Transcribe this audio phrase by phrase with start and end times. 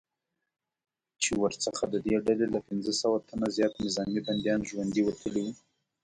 [1.21, 5.53] چې ورڅخه ددې ډلې له پنځه سوه تنه زیات نظامي بندیان ژوندي وتلي وو